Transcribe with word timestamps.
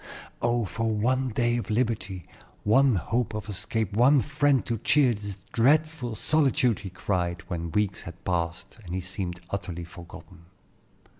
"Oh, 0.41 0.65
for 0.65 0.89
one 0.89 1.29
day 1.29 1.57
of 1.57 1.69
liberty, 1.69 2.25
one 2.63 2.95
hope 2.95 3.35
of 3.35 3.47
escape, 3.47 3.93
one 3.93 4.19
friend 4.19 4.65
to 4.65 4.79
cheer 4.79 5.13
this 5.13 5.37
dreadful 5.53 6.15
solitude!" 6.15 6.79
he 6.79 6.89
cried, 6.89 7.43
when 7.49 7.69
weeks 7.69 8.01
had 8.01 8.25
passed 8.25 8.79
and 8.83 8.95
he 8.95 9.01
seemed 9.01 9.41
utterly 9.51 9.83
forgotten. 9.83 10.45